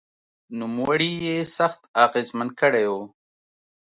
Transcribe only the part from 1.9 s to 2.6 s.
اغېزمن